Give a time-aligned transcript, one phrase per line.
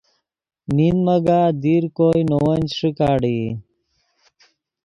[0.75, 3.39] مند مگاہ دیر کوئے نے ون چے ݰیکاڑئی